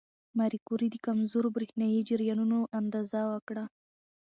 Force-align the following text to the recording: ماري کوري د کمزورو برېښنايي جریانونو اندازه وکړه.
ماري 0.37 0.59
کوري 0.67 0.87
د 0.91 0.95
کمزورو 1.05 1.49
برېښنايي 1.55 2.01
جریانونو 2.09 2.59
اندازه 2.79 3.21
وکړه. 3.31 3.63